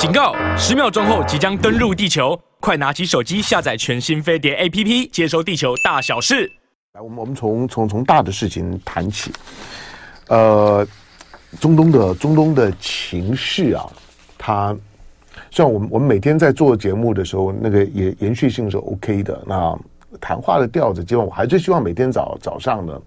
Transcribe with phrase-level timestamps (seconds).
[0.00, 0.34] 警告！
[0.56, 6.50] 十秒钟后即将登陆地球，快拿起手机下载全新飞碟 APP，接收地球大小事。
[6.94, 9.30] 来，我们我们从从从大的事情谈起。
[10.28, 10.86] 呃，
[11.60, 13.84] 中东的中东的情势啊，
[14.38, 14.74] 它
[15.50, 19.44] 像我们我们每天在做节目的时候，那个延延续性是 OK 的。
[19.46, 19.78] 那
[20.18, 22.98] 谈话的调子，基本我还是希望每天早早上呢。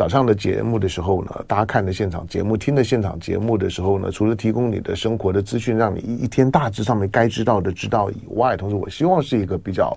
[0.00, 9.94] 早上的节目的时候呢，大家看的现场节目、听的现场节目的时候呢，除了提供你的生活的资讯，让你一一天大致上面该知道的知道以外，同时我希望是一个比较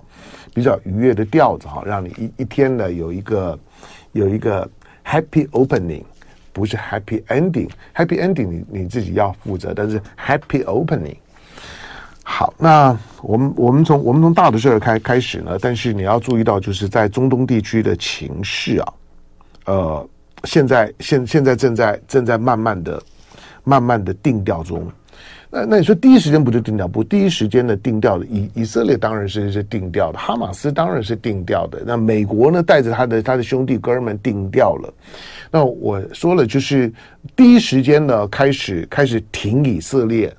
[0.52, 3.58] 比较愉悦的调子哈，让你一一天呢有一个
[4.12, 4.68] 有一个
[5.06, 6.02] happy opening，
[6.52, 7.70] 不是 happy ending。
[7.94, 11.16] happy ending 你你自己要负责，但是 happy opening。
[12.22, 18.92] 好，那我们我们从我们从大的事儿开开始呢，但是你要注意到，就是在中东地区的情势啊。
[19.66, 20.08] 呃，
[20.44, 23.02] 现在现现在正在正在慢慢的、
[23.62, 24.86] 慢慢的定调中。
[25.50, 26.88] 那那你说第一时间不就定调？
[26.88, 31.80] 不，第一时间的定调的以以色列当然是是定调的，哈马斯当然是定调的。
[31.86, 34.92] 那美国呢，带着他的他的兄弟哥们定调了。
[35.52, 36.92] 那我说了，就是
[37.36, 40.34] 第一时间呢，开始开始挺以色列，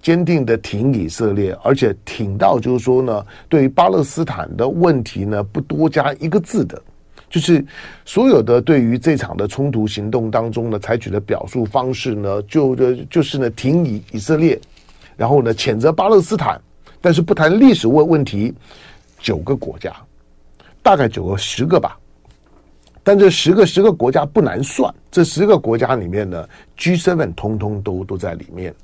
[0.00, 6.80] 坚定的挺以色列，而且挺到就是说呢，对于巴勒斯坦的问题呢，不多加一个字的。
[7.30, 7.64] 就是
[8.04, 14.60] 所有的对于这场的冲突行动当中呢，采取的表述方式呢，就就就是呢，挺以以色列，
[15.16, 16.60] 然后呢，谴责巴勒斯坦，
[17.00, 18.52] 但是不谈历史问问题。
[19.22, 19.94] 九个国家，
[20.82, 21.98] 大概九个十个吧，
[23.02, 28.74] 但这十个十个国家不难算，这十个国家里面呢，G seven 通通都都在里面。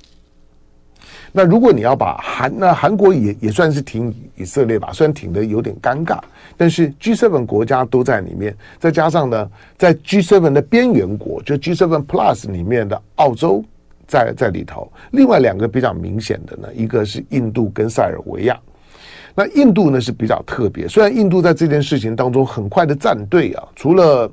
[1.33, 6.19] 那如果你要把韩，那韩国也也算是挺以色列吧，虽然挺的有点尴尬，
[6.56, 13.64] 但是 G7 国家都在里面，再加上呢，在 G7 的边缘国，就 G7 Plus 里面的澳洲
[14.06, 18.59] 在在里头，另外两个比较明显的呢，一个是印度跟塞尔维亚。
[19.37, 24.28] 那印度呢是比较特别，虽然印度在这件事情当中很快的站队啊，除了。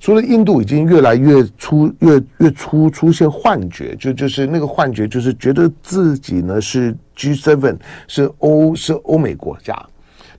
[0.00, 7.76] 除了印度已经越来越出越越出出现幻觉，就就是那个幻觉，就是觉得自己呢是 G7
[8.08, 9.80] 是欧是欧美国家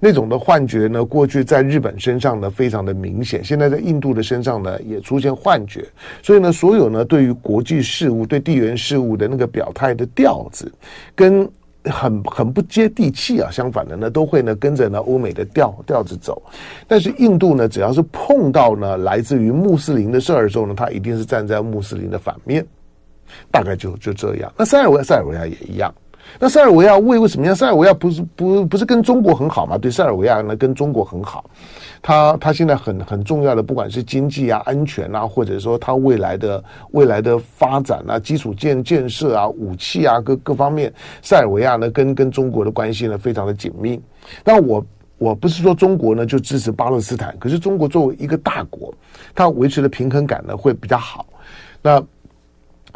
[0.01, 1.05] 那种的幻觉呢。
[1.05, 5.85] 过去在日本身上呢非常的明显，现在在印度的身上呢也出现幻觉。
[6.21, 10.69] 所以呢，所有呢对于国际事务、对地缘事务的那个表态的调子，
[11.15, 11.49] 跟。
[11.85, 13.49] 很很不接地气啊！
[13.51, 16.41] 相反的呢，都会呢跟着呢欧美的调调子走。
[16.87, 22.65] 但是印度呢，只要是碰到呢来自于穆斯林的事儿的时候呢，他一定是站在穆斯林的反面。
[23.49, 24.53] 大概就就这样。
[24.57, 25.91] 那塞尔维，塞尔维亚也一样。
[26.39, 27.55] 那塞尔维亚为为什么样？
[27.55, 29.77] 塞尔维亚不是不不是跟中国很好吗？
[29.77, 31.45] 对，塞尔维亚呢跟中国很好。
[32.01, 40.91] 他他现在很很重要的，不管是经济啊、安全啊，或者说他未来的未来的发展啊、基础建建设啊、武器啊各各方面，
[41.21, 44.01] 塞尔维亚呢跟跟中国的关系呢非常的紧密。
[44.43, 44.85] 但我
[45.17, 48.93] 我不是说中国呢就支持巴勒斯坦，可是中国作为一个大国，
[49.33, 51.25] 它维持的平衡感呢会比较好。
[51.81, 52.03] 那。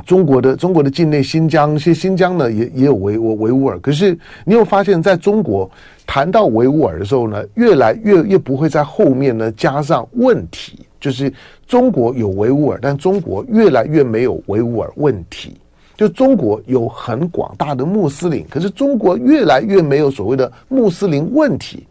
[0.05, 5.69] 中国的中国的境内新疆，其实新疆呢也也有维吾维吾尔，可是你有发现，在中国
[6.05, 11.33] 谈到维吾尔的时候呢，越来越越不会在后面呢加上问题，就是
[11.65, 15.57] 中国有维吾尔，但中国越来越没有维吾尔问题。
[15.97, 21.87] 就中国有很广大的穆斯林，可是中国越来越没有所谓的穆斯林问题，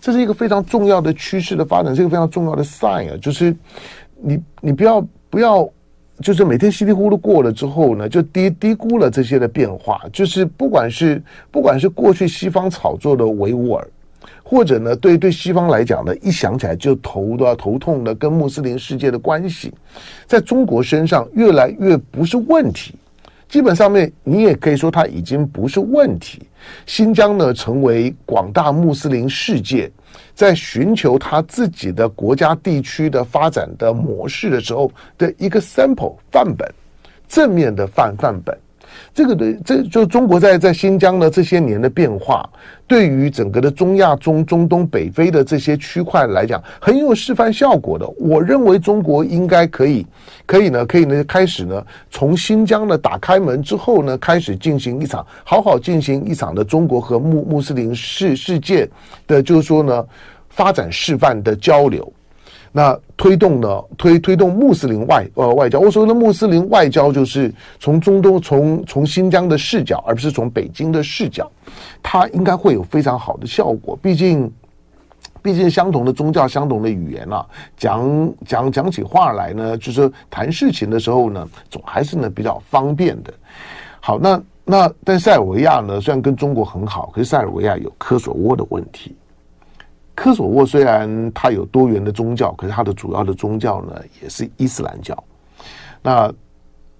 [0.00, 3.54] 这是一个非常重要的趋势的发展，是一个非常重要的 sign 啊，就是
[4.16, 5.68] 你你不要不要。
[6.22, 10.00] 就是每天稀里糊涂过了之后呢，就低低估了这些的变化。
[10.12, 13.88] 就是不管是不管是过去西方炒作的维吾尔，
[14.42, 19.72] 或者呢，对对西方来讲呢，一想起来就头都要头痛的跟穆斯林世界的关系，
[20.26, 22.94] 在中国身上越来越不是问题。
[23.48, 26.42] 基本上面，你也可以说它已经不是问题。
[26.86, 29.90] 新疆呢，成为广大穆斯林世界。
[30.34, 36.72] 在寻求他自己的国家地区的发展的模式的时候的一个 sample 范本，
[37.28, 38.56] 正面的范范本。
[39.12, 42.48] 这个对这就中国在在新疆的这些年的变化，
[42.86, 48.08] 对于整个的中亚、中中东、北非的这些区块来讲，很有示范效果的。
[48.18, 50.06] 我认为中国应该可以，
[50.46, 58.88] 可以呢，可以呢，开始呢，从新疆呢打开门之后呢，开始进行一场好好进行一场的中国和穆穆斯林世世界
[59.26, 60.06] 的，就是说呢，
[60.48, 62.12] 发展示范的交流。
[62.72, 63.82] 那推动呢？
[63.98, 65.78] 推推动穆斯林外呃外交。
[65.80, 71.50] 我所谓的穆斯林外交，就是从中东从从新疆的视角，而不是从北京的视角，
[72.02, 73.98] 它应该会有非常好的效果。
[74.00, 74.50] 毕竟，
[75.42, 77.44] 毕竟相同的宗教，相同的语言啊，
[77.76, 83.32] 讲讲讲起话来呢，就是谈事情的时候呢，总还是呢比较方便的。
[84.00, 84.40] 好，那。
[84.62, 89.16] 那但塞尔维亚呢，虽然跟中国很好，可是塞尔维亚有科索沃的问题。
[90.20, 95.16] 科索沃虽然它有多元的宗教，可是它的主要的宗教呢也是伊斯兰教。
[96.02, 96.30] 那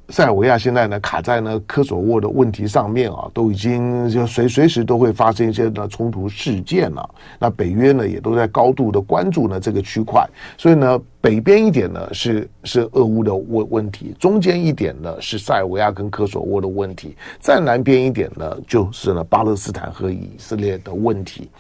[0.08, 7.06] 塞尔维亚现在呢卡在呢科索沃的问题上面啊，都已经就随随时都会发生一些的冲突事件了。
[7.38, 10.26] 那北约呢也都在高度的关注呢这个区块，
[10.56, 10.99] 所以呢。
[11.20, 21.50] 北边一点呢是是俄乌的问问题，中间一点呢是塞尔维亚跟科索沃的问题，再南边一点呢就是呢巴勒斯坦和以色列的问题。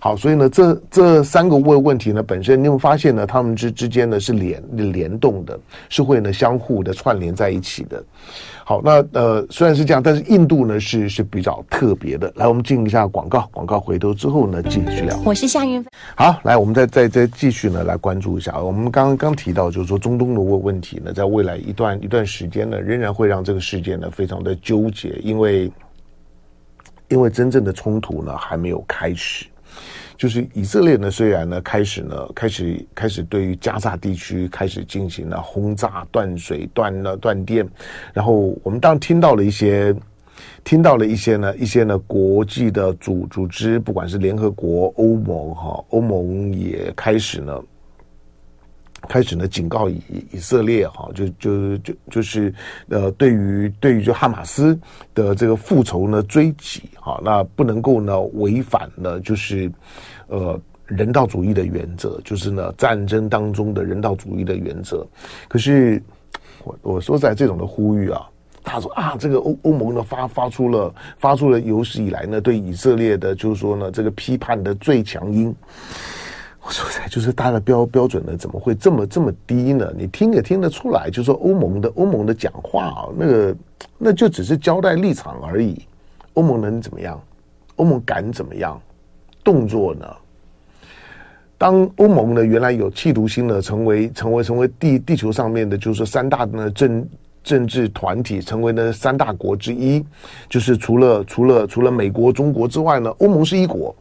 [0.00, 8.04] 好，所以呢这这三个问问题呢本身你会发现呢他们之之间呢是联联动的，是会呢相互的串联在一起的。
[8.68, 12.30] 好，那呃虽然是这样，但是印度呢是是比较特别的。
[12.36, 15.18] 来，我们进一下广告，广告回头之后呢继续聊。
[15.24, 15.90] 我是夏云芬。
[16.14, 19.08] 好，来我们再再再继续呢来关注一下，我们刚。
[19.08, 25.72] 刚刚提到，就是说中东的问问题呢，在未来一段一段时间呢，仍然会让这个世界呢非常的纠结，因为
[27.08, 29.46] 因为真正的冲突呢还没有开始。
[30.18, 37.66] 就是以色列呢，虽然呢开始呢开始开始对于加沙地区开始进行了轰炸、断水、断了断电，
[38.12, 39.94] 然后我们当听到了一些
[40.64, 47.56] 听到了一些呢一些呢国际的组组织，不管是联合国、欧盟哈，欧盟也开始呢。
[49.08, 50.02] 开始呢，警告以
[50.32, 52.52] 以色列哈，就就就就是
[52.88, 54.78] 呃，对于对于就哈马斯
[55.14, 59.70] 的这个复仇呢追击哈，那不能够呢违反呢就是
[60.26, 65.06] 呃人道主义的原则，就是呢战争当中的人道主义的原则。
[65.48, 66.02] 可是
[66.64, 68.28] 我我说在这种的呼吁啊，
[68.64, 75.54] 他说啊，这个欧欧盟呢发发出了发出了有史以来呢对以色列的就是说呢这个批判的最强音。
[76.70, 79.92] 说在，就是它的标标准呢，怎么会这么这么低呢？
[79.96, 83.56] 你听也听得出来，就是说欧盟的欧盟的讲话啊，那个
[83.96, 85.86] 那就只是交代立场而已。
[86.34, 87.20] 欧盟能怎么样？
[87.76, 88.80] 欧盟敢怎么样？
[89.42, 90.06] 动作呢？
[91.56, 97.08] 当欧盟呢原来有企图心呢，成为成为成为地地球上面的，就是三大呢政
[97.42, 100.04] 政治团体，成为呢三大国之一，
[100.48, 103.94] 就是除了除了除了美国、中国之外呢，欧盟是一国。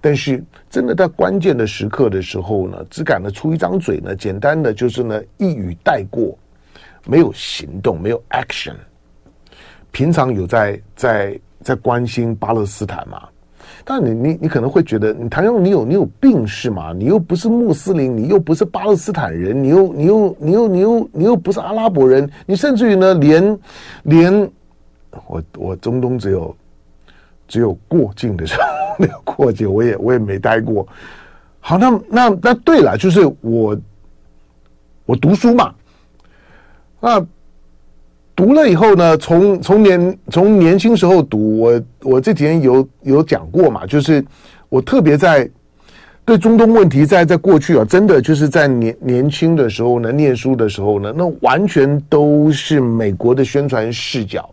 [0.00, 6.36] 但是，真的在关键的时刻的时候呢，只敢呢出一张嘴呢，简单的就是呢一语带过，
[7.06, 8.74] 没有行动，没有 action。
[9.90, 13.28] 平常有在在在关心巴勒斯坦嘛？
[13.84, 16.92] 但你你你可能会觉得，你谭耀，你有你有病是吗？
[16.92, 23.58] 你又不是穆斯林，你又不是巴勒斯坦人，你又你又你又你又你又不是阿拉伯人，你甚至于呢，连
[24.04, 24.50] 连
[25.26, 26.56] 我我中东只有
[27.50, 28.62] 只有过境的时候。
[28.98, 30.86] 没 有过境，我也我也没待过。
[31.58, 33.74] 好，那那那对了，就是我
[35.06, 35.74] 我读书嘛。
[37.00, 37.26] 那
[38.36, 44.22] 读了以后呢，从从年从年轻时候读，我我这几天有有讲过嘛，就是
[44.68, 45.48] 我特别在
[46.22, 54.48] 对中东问题，在在过去啊，真的就是在年年轻的时候呢，念书的时候呢，那完全都是美国的宣传视角。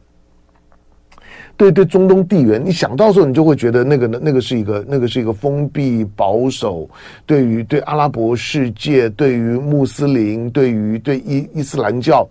[1.58, 6.88] 对对，中东地缘，你想到时候，你就会觉得那个那个是一个那个是一个封闭保守。
[7.26, 12.30] 对于对阿拉伯世界，对于穆斯林，对于对伊伊斯兰教，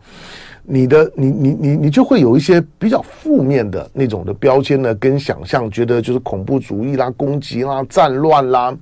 [0.62, 8.72] 你的你你你你就会有一些比较负面的那种的标签呢，跟想象，觉得就是恐怖主义啦、攻击啦、战乱啦，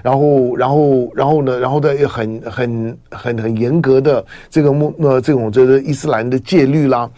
[0.00, 7.10] 然后然后然后呢，然后的很很很很严格的这个穆呃这种这个伊斯兰的戒律啦。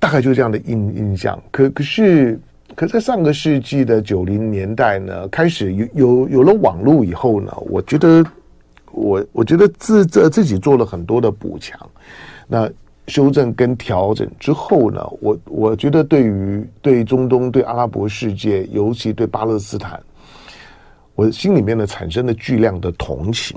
[0.00, 2.40] 大概就这样的印印象，可可是，
[2.74, 8.24] 可在上个世纪的九零年代呢，开始有有有了网络以后呢，我觉得
[8.92, 11.78] 我我觉得自这自己做了很多的补强，
[12.48, 12.66] 那
[13.08, 20.00] 修正跟调整之后呢，我我觉得对于对中东、对阿拉伯世界，尤其对巴勒斯坦，
[21.14, 23.54] 我心里面呢产生了巨量的同情。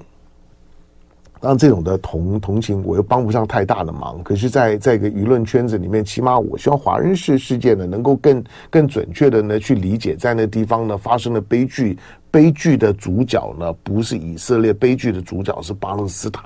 [1.43, 4.23] 当然，这种的同同情，我又帮不上太大的忙。
[4.23, 11.97] 可是在，在在一个舆论圈子里面，起码我希望华人世世界呢，能够更更准确的呢去理解，在那地方呢发生的悲剧，
[12.31, 16.41] 悲剧的主角呢不是以色列，悲剧的主角是巴勒斯坦。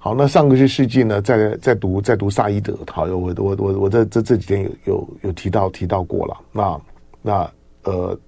[0.00, 6.36] 好，那上个世世纪呢，在在读在读萨伊德，好，我我我我这这这几天有有有提到提到过了。
[6.50, 6.80] 那
[7.22, 7.50] 那
[7.84, 8.18] 呃。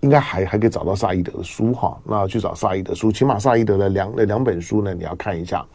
[0.00, 5.66] 应该还还可以找到萨伊德的书哈，那去找萨伊德书，起码萨伊德的两那两本书呢，你要看一下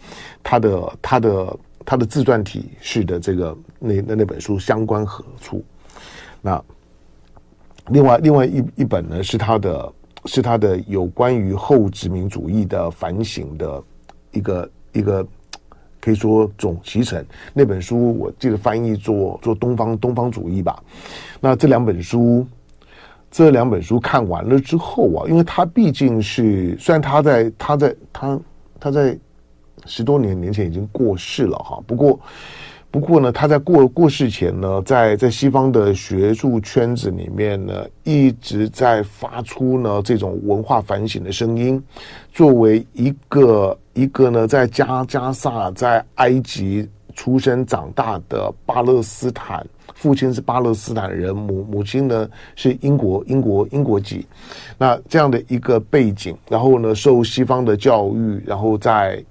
[0.41, 5.63] 他的他的他的自传体式的这个那那那本书相关何处？
[6.41, 6.63] 那
[7.89, 9.93] 另外另外一一本呢，是他的
[10.25, 13.83] 是他的有关于后殖民主义的反省的
[14.31, 15.27] 一个一个
[15.99, 17.25] 可以说总集成。
[17.53, 20.81] 那本书我记得翻译做做东方东方主义吧。
[21.41, 22.47] 那这两本书，
[23.33, 28.39] 这两本书看完了之后啊，因为他毕竟是虽然他在他在他
[28.79, 29.17] 他在
[29.87, 32.19] 十多年年前已经过世了哈，不过。
[32.91, 41.83] 不过呢，他在过过世前呢，在在西方的学术圈子里面呢，一直在发出呢这种文化反省的声音。
[42.31, 49.65] 作为一个一个呢，在加加萨在埃及出生长大的巴勒斯坦，
[50.03, 54.27] 父亲是巴勒斯坦人，母母亲呢是英国英国英国籍。
[54.77, 59.23] 那这样的一个背景，然后呢，受西方的教育，然后在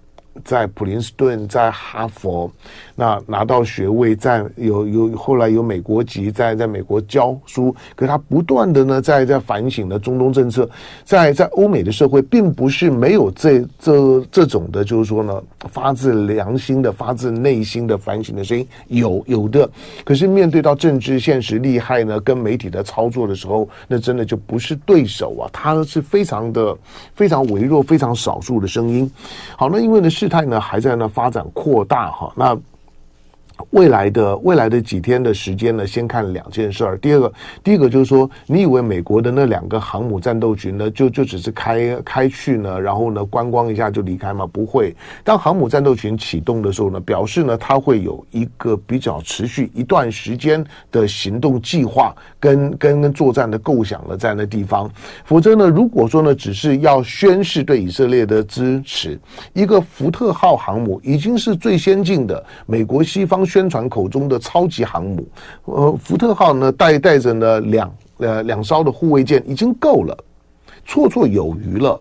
[0.45, 2.51] 在普林斯顿，在哈佛。
[2.95, 10.69] 那拿到学位，在有有后来有美国籍，在在美国教书，可是他不断的呢，在在反省的中东政策，
[11.05, 19.69] 在在欧美的社会，并不是没有这这这种的，就是说呢，发自良心的、发自内心的反省的声音，有有的。
[20.05, 26.77] 可是面对到政治现实利害呢，跟媒体的操作的时候，那真的就不是对手啊，他是非常的
[27.15, 29.11] 非常微弱、非常少数的声音。
[29.57, 32.57] 好，那因为呢是，事态呢还在那发展扩大哈，那。
[33.73, 36.99] 未来的未来的几天的时间呢，先看两件事儿。
[36.99, 37.33] 第二个，
[37.65, 44.47] 第一个就是说，你以为美国的那两个航母战斗群呢，就就只是开开去呢，然后呢观光一下就离开吗？
[44.47, 44.95] 不会。
[45.25, 54.91] 当航母战斗群启动的时候呢，表示呢它会有一个比较持续一段时间的行动计划跟跟作战的构想了在那地方。
[55.25, 59.19] 否则呢，如果说呢只是要宣示对以色列的支持，
[59.55, 63.43] 一个福特号航母已经是最先进的美国西方。
[63.53, 65.29] 宣宣传口中的超级航母，
[65.67, 70.19] 呃，福特号呢带带着呢两呃两艘的护卫舰已经够了，
[70.85, 72.01] 绰绰有余了。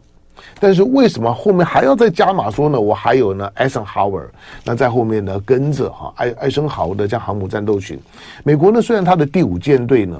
[0.59, 2.81] 但是为什么后面还要再加码说呢？
[2.81, 4.27] 我还有呢艾森豪尔，
[4.65, 7.99] 那在后面呢跟着哈艾艾森豪的这航母战斗群。
[8.43, 10.17] 美国呢虽然它的第五舰队呢，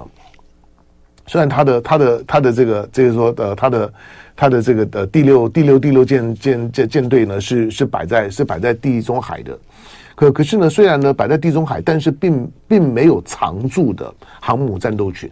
[1.25, 3.93] 虽然它的它的它的这个这个说呃它的
[4.36, 9.57] 它的这个的第六第六第六舰舰舰舰队呢是是摆在是摆在地中海的。
[10.15, 15.30] 可可是呢，虽然呢摆在地中海，但是并并没有常驻的航母战斗群，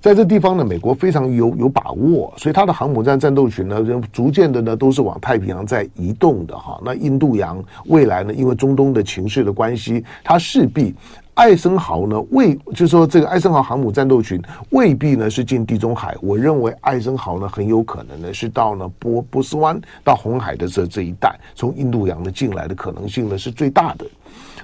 [0.00, 6.80] 在这地方呢，美国非常有有把握，所以它的航母战战斗群呢，逐渐的呢都是往太平洋在移动的哈。
[6.84, 10.94] 那印度洋未来呢，因为中东的情势的关系，它势必。
[11.36, 14.40] 艾森豪呢，未就说这个艾森豪航母战斗群
[14.70, 24.06] 未必呢是进地中海，我认为艾森豪呢很有可能呢是到呢波波斯湾到红海的这这一带，从印度洋呢进来的可能性呢是最大的。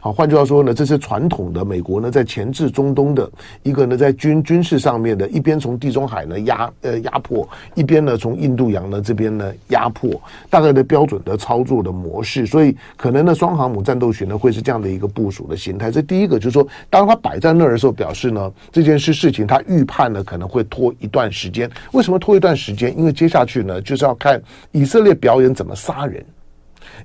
[0.04, 3.30] 好，换句话说呢，这是传统的美国呢在钳制中东的
[3.62, 15.88] 一个呢在军军事上面的，一边从地中海呢压呃压迫，一边呢从印度洋呢这边呢压迫，大概的标准的操作的模式，所以可能呢双航母战斗群呢会是这样的一个部署的形态。
[15.88, 21.71] 这第一个就是说，当他摆在那儿的时候，表示呢这件事事情他预判呢可能会拖一段时间。
[21.92, 22.92] 为什么拖一段时间？
[22.99, 24.42] 因为接下去呢就是要看
[24.73, 26.26] 以色列表演怎么杀人，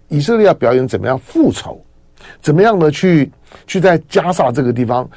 [0.08, 1.80] 以色列要表演怎么样复仇。
[2.42, 2.92] 怎么样呢？
[2.92, 3.32] 去
[3.66, 5.10] 去在加萨这个地方，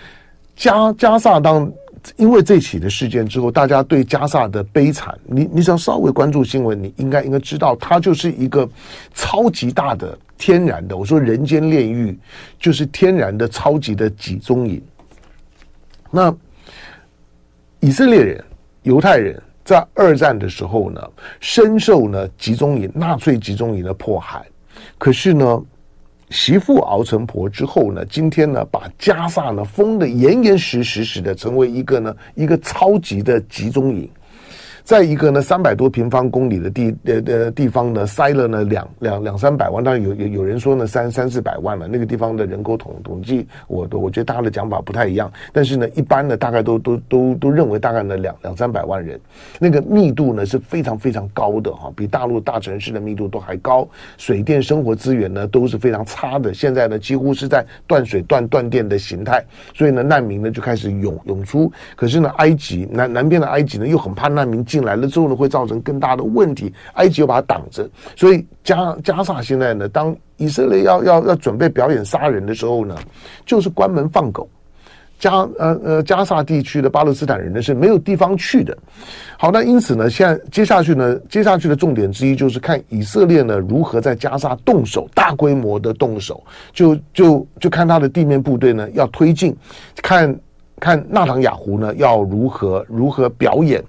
[0.54, 1.70] 加加萨当
[2.16, 8.68] 因为这起的事件之后，大家对加萨的悲惨，你你只要稍微关注新闻，你应该应该知道，它就是一个
[9.14, 10.96] 超级大的天然的。
[10.96, 12.18] 我说人间炼狱，
[12.58, 14.82] 就是天然的超级的集中营。
[16.10, 16.34] 那
[17.80, 18.42] 以色列人、
[18.82, 21.00] 犹太人在二战的时候呢，
[21.40, 24.44] 深受呢集中营、纳粹集中营的迫害，
[24.96, 25.62] 可是呢。
[26.30, 34.08] 媳妇熬成婆之后呢，今天呢，把加萨呢封得严严实实实的，成为一个呢一个超级的集中营。
[34.90, 41.86] 在一个呢三百多平方公里的地呃呃地方呢，塞了呢两两两三百万，当然有有有人说呢三三四百万了。
[41.86, 45.30] 那个地方的人口统统计，我我觉得大家的讲法不太一样。
[45.52, 49.20] 但是呢，一般呢大概都都都都认为大概呢两两三百万人，
[49.60, 53.88] 那个密度呢是非常非常高的哈，比大陆大城市的密度都还高。
[54.16, 59.40] 水电生活资源呢都是非常差的，现在呢几乎是在断水断断电的形态。
[59.72, 61.70] 所以呢难民呢就开始涌涌出。
[61.94, 64.64] 可是呢埃及南南边的埃及呢又很怕难民。
[64.64, 66.72] 进来了之后呢，会造成更大的问题。
[66.94, 72.96] 埃及又把它挡着，所以加加萨现在呢，当以色列要要要准备表演杀人的时候呢，
[73.44, 74.48] 就是关门放狗。
[75.18, 78.74] 加呃呃加萨地区的巴勒斯坦人呢是没有地方去的。
[79.36, 89.54] 好，那因此呢，现在接下去呢，接下去的重点之一就是看以色列呢如何在加萨动手，大规模的动手，就就就看他的地面部队呢要推进，
[89.96, 90.34] 看
[90.78, 93.84] 看纳唐雅湖呢要如何如何表演。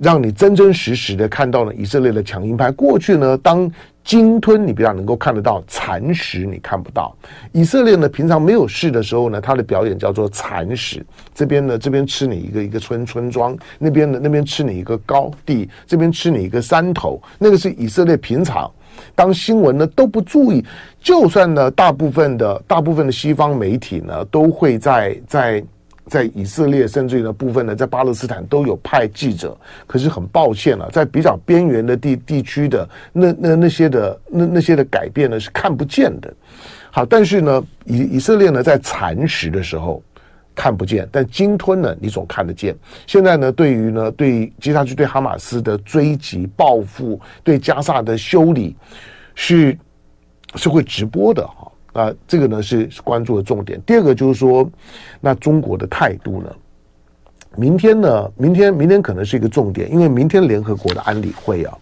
[0.00, 2.70] 让你真真实实的看到了以色列的强硬派。
[2.70, 3.70] 过去呢，当
[4.02, 7.14] 鲸吞你比较能够看得到，蚕食你看不到。
[7.52, 11.04] 以色列呢，平常没有事的时候呢，他的表演叫做蚕食。
[11.34, 17.20] 这边呢，这边吃你一个一个村村庄，那边呢，那边吃你一个高地，这边吃你一个山头。
[17.38, 18.70] 那个是以色列平常。
[19.14, 20.64] 当新闻呢都不注意，
[21.00, 25.62] 就算呢大部分的大部分的西方媒体呢都会在在
[26.06, 29.56] 在以色列，甚至于呢部分呢在巴勒斯坦都有派记者。
[29.86, 36.32] 可是很抱歉了，在比较边缘的地地区的那那那些的那那些的改变呢是看不见的。
[36.90, 40.02] 好，但是呢以以色列呢在蚕食的时候。
[40.52, 42.76] 看不见，但鲸吞呢，你总看得见。
[43.06, 48.76] 现在呢，对于呢，对接下去对哈马斯的追击报复，对加萨的修理，
[49.34, 49.78] 是
[50.56, 53.80] 是会直播的哈啊，这个呢是关注的重点。
[53.86, 54.68] 第二个就是说，
[55.20, 56.50] 那中国的态度呢？
[57.56, 58.30] 明天呢？
[58.36, 61.76] 明天明天可能是一个重点，因为明天联合国的安理会啊，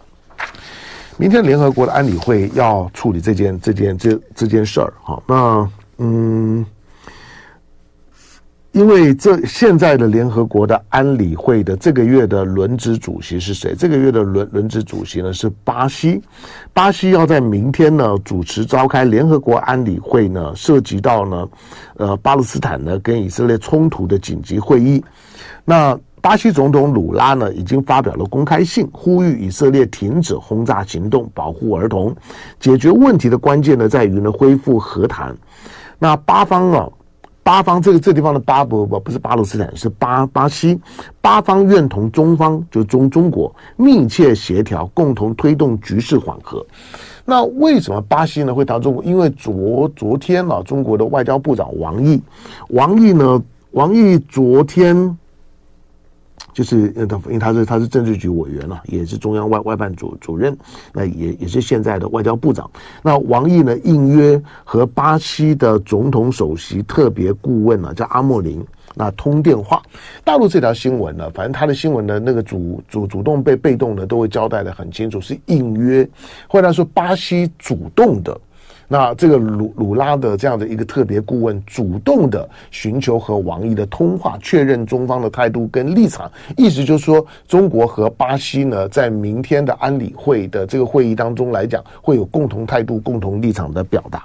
[1.17, 5.23] 明天联合国的安理会要处理这件这件这这件事儿哈。
[5.27, 6.65] 那嗯。
[8.71, 13.73] 因为这现在的联合国的安理会的这个月的轮值主席是谁？
[13.75, 16.21] 这个月的轮轮值主席呢是巴西，
[16.71, 21.49] 巴西要在明天呢主持召开联合国安理会呢，涉及到呢
[21.97, 25.03] 呃巴勒斯坦呢跟以色列冲突的紧急会议。
[25.65, 32.15] 那巴西总统鲁拉呢已经发表了公开信，呼吁以色列停止轰炸行动，保护儿童。
[32.59, 35.35] 解决问题的关键呢在于呢恢复和谈。
[35.97, 36.87] 那巴方啊。
[37.49, 40.79] 巴方这个这地方的巴不不不是巴勒斯坦，是巴巴西。
[41.19, 46.63] 巴方愿同中方，就中中国密切协调，共同推动局势缓和。
[47.25, 49.03] 那为什么巴西呢会谈中国？
[49.03, 52.21] 因为昨昨天啊，中国的外交部长王毅，
[52.67, 53.41] 王毅呢，
[53.71, 55.17] 王毅昨天。
[56.53, 60.57] 就是，因为他是他是政治局委员了，也是中央外外办主主任，
[60.93, 62.69] 那也也是现在的外交部长。
[63.01, 68.65] 那王毅呢，应约和巴西的总统首席特别顾问呢，叫阿莫林，
[68.95, 69.81] 那通电话。
[70.23, 76.07] 大陆这条新闻呢，反正他的新闻呢，那个主主主动被被动的都会交代的很清楚，是应约，
[76.47, 78.39] 或者说巴西主动的。
[78.91, 94.23] 那这个鲁鲁拉的这样的一个特别顾问，主动的寻求和王毅的通话，确认中方的态度跟立场，意思就是说，中国和巴西呢，在明天的安理会的这个会议当中来讲，会有共同态度、共同立场的表达。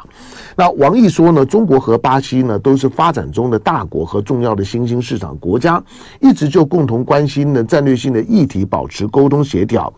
[0.57, 5.83] 那王毅说呢，中国和巴西呢，都是发展中的大国和重要的新兴市场国家，
[6.21, 9.93] 一直就共同关心的战略性的议题保持沟通协调。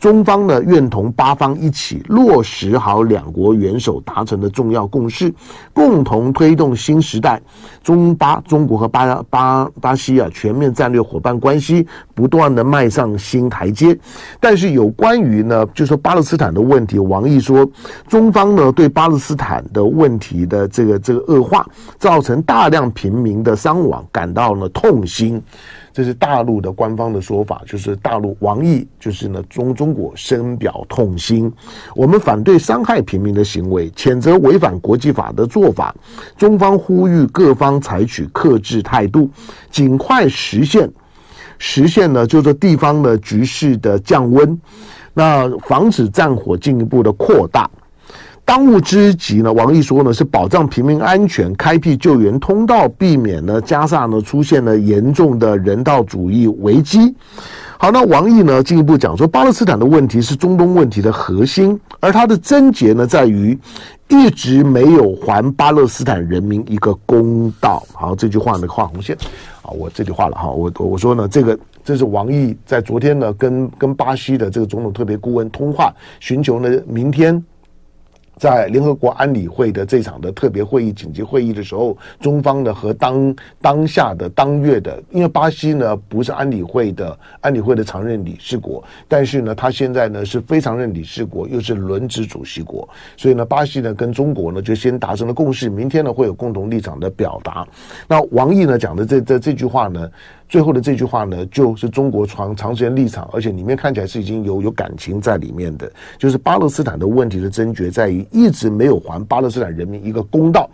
[0.00, 5.30] 中方呢，愿同巴方一起落实好两国元首达成的重要共识，
[5.74, 7.38] 共同推动新时代
[7.82, 13.94] 中巴中国和巴巴巴西啊全面战略伙伴关系不断的迈上新台阶。
[14.40, 17.68] 但是有关于呢，就说巴勒斯坦的问题，王毅说，
[18.08, 21.66] 中方呢对巴勒斯坦的问题的这个这个恶化，
[21.98, 25.42] 造成大量平民的伤亡，感到了痛心。
[25.98, 31.52] 这是大陆的官方的说法，就是大陆王毅就是呢中中国深表痛心，
[31.92, 35.92] 我们反对伤害平民的行为，谴责违反国际法的做法。
[36.36, 39.28] 中方呼吁各方采取克制态度，
[39.72, 40.88] 尽快实现
[41.58, 44.56] 实现呢，就是地方的局势的降温，
[45.14, 47.68] 那防止战火进一步的扩大。
[48.48, 57.14] 当务之急呢，王毅说呢，是保障平民安全，开辟救援通道，避免呢加萨呢出现了严重的人道主义危机。
[57.76, 63.56] 好，那王毅呢进一步讲说，巴勒斯坦的问题是中东问题的核心，而它的症结呢在于
[64.08, 67.86] 一直没有还巴勒斯坦人民一个公道。
[67.92, 69.14] 好，这句话呢画红线
[69.60, 77.44] 啊，我这句话了哈，我我说呢，这个这是王毅在昨天呢跟跟巴西的这个总统特别顾问通话，寻求呢明天。
[78.38, 97.66] 在联合国安理会的这场的特别会议、紧急会议的时候，中方呢和当当下的当月的，因为巴西呢不是安理会的安理会的常任理事国，但是呢，他现在呢是非常任理事国，又是轮值主席国，所以呢，巴西呢跟中国呢就先达成了共识，明天呢会有共同立场的表达。
[98.06, 100.08] 那王毅呢讲的这这这句话呢？
[100.48, 110.70] 最后的这句话呢，就是中国长长时间立场，而且里面看起来是已经有有感情在里面的，就是巴勒斯坦的问题的症结在于一直没有还巴勒斯坦人民一个公道。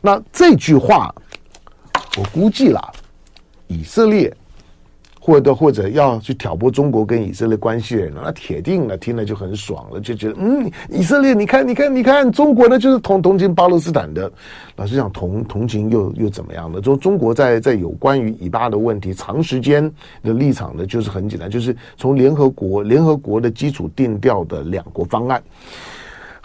[0.00, 1.12] 那这句话，
[2.16, 2.92] 我估计啦，
[3.66, 4.32] 以色列
[5.26, 14.30] 或者或者要去挑拨中国跟以色列关系的人，那铁定了听了就很爽了，就觉得嗯，以色列，你看，你看，你看，中国呢就是同同情巴勒斯坦的。
[14.76, 16.80] 老实讲，同同情又又怎么样呢？
[16.80, 19.82] 就中国在在有关于以巴的问题，长时间
[20.22, 25.42] 的立场呢，就是很简单，就是从联合国联合国的基础定调的两国方案。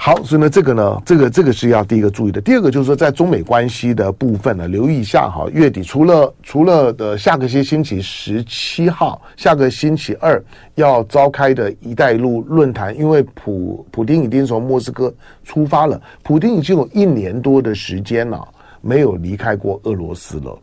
[0.03, 2.41] 好，所以呢，这个呢，这个这个是要第一个注意的。
[2.41, 5.45] 第二个就是说，在中美关系的部分呢，留意一下哈。
[5.53, 18.43] 月底除了除了的下个星星期十七号，下个星期二要召开的一带一路论坛，因为普普丁已经从莫斯科出发了，普丁已经有一年多的时间了
[18.81, 20.57] 没有离开过俄罗斯了。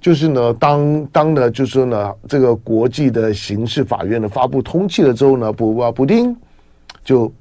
[0.00, 6.36] 就是呢，当当呢，就是说呢，这个国际的刑事法院呢发布通缉了之后呢，普啊普丁
[7.04, 7.32] 就。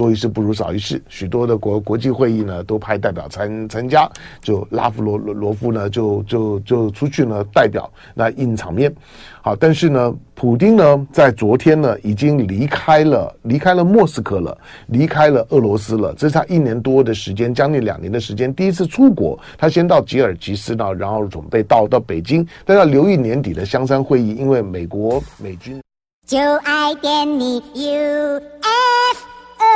[0.00, 4.10] 多一事不如少一事，许多的国国际会议呢都派代表参参加，
[4.40, 8.90] 就拉夫罗罗夫呢就就就出去呢代表那印场面。
[9.42, 16.14] 好，但是呢，普丁呢在昨天呢已经离开了离开了莫斯科了，离开了俄罗斯了。
[16.16, 19.38] 这是他一年多的时间，将近两年的时间，第一次出国。
[19.58, 25.78] 他先到吉尔吉斯呢，然后准备到到北京，但要留意年底的香山会议，因为美国美军。
[26.26, 29.29] 就爱点你 U F。